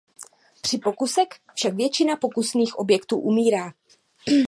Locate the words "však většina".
1.53-2.15